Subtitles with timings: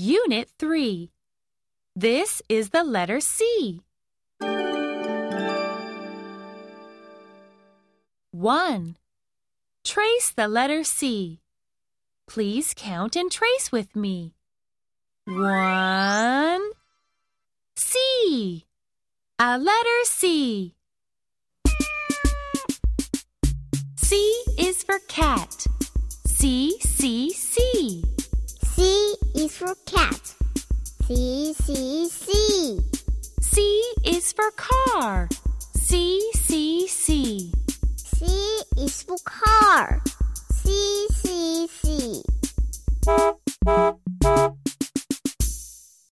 [0.00, 1.10] Unit 3.
[1.96, 3.82] This is the letter C.
[8.30, 8.96] 1.
[9.82, 11.40] Trace the letter C.
[12.28, 14.36] Please count and trace with me.
[15.24, 16.62] 1.
[17.74, 18.64] C.
[19.40, 20.76] A letter C.
[23.96, 25.67] C is for cat.
[29.48, 30.34] is for cat.
[31.06, 32.80] C, C, C.
[33.40, 35.28] C is for car.
[35.74, 37.52] C, C, C.
[37.96, 38.26] C
[38.76, 40.02] is for car.